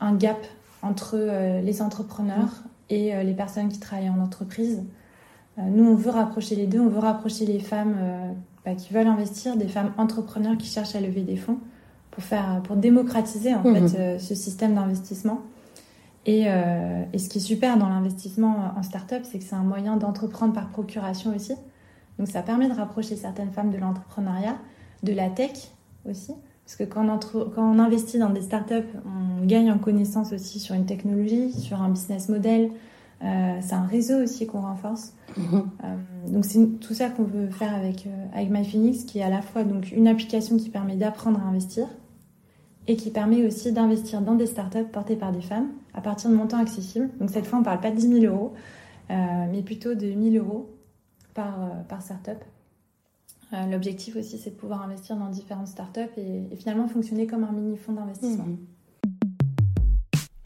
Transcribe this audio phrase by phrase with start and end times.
[0.00, 0.38] Un gap
[0.82, 4.82] entre euh, les entrepreneurs et euh, les personnes qui travaillent en entreprise.
[5.58, 7.96] Euh, nous, on veut rapprocher les deux, on veut rapprocher les femmes
[8.64, 11.58] bah, qui veulent investir des femmes entrepreneurs qui cherchent à lever des fonds
[12.10, 14.18] pour, faire, pour démocratiser en fait, mhm.
[14.18, 15.40] ce système d'investissement.
[16.26, 19.96] Et, et, ce qui est super dans l'investissement en start-up, c'est que c'est un moyen
[19.96, 21.54] d'entreprendre par procuration aussi.
[22.18, 24.56] Donc ça permet de rapprocher certaines femmes de l'entrepreneuriat,
[25.02, 25.70] de la tech
[26.08, 26.32] aussi.
[26.68, 28.74] Parce que quand on, quand on investit dans des startups,
[29.06, 32.70] on gagne en connaissance aussi sur une technologie, sur un business model.
[33.24, 35.14] Euh, c'est un réseau aussi qu'on renforce.
[35.38, 35.62] Mhm.
[35.84, 35.96] Euh,
[36.30, 39.40] donc c'est tout ça qu'on veut faire avec, euh, avec MyPhoenix, qui est à la
[39.40, 41.86] fois donc, une application qui permet d'apprendre à investir
[42.86, 46.34] et qui permet aussi d'investir dans des startups portées par des femmes à partir de
[46.34, 47.08] montants accessibles.
[47.18, 48.52] Donc cette fois, on ne parle pas de 10 000 euros,
[49.08, 50.68] mais plutôt de 1 000 euros
[51.32, 51.56] par,
[51.88, 52.44] par startup.
[53.52, 57.52] Euh, l'objectif aussi, c'est de pouvoir investir dans différentes startups et, finalement fonctionner comme un
[57.52, 58.44] mini fonds d'investissement.
[58.44, 58.58] Mhm.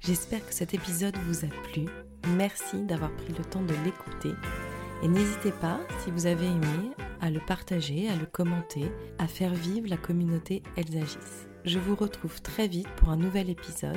[0.00, 1.86] J'espère que cet épisode vous a plu.
[2.36, 4.34] Merci d'avoir pris le temps de l'écouter.
[5.02, 9.54] Et n'hésitez pas, si vous avez aimé, à le partager, à le commenter, à faire
[9.54, 11.48] vivre la communauté Elles agissent.
[11.64, 13.96] Je vous retrouve très vite pour un nouvel épisode.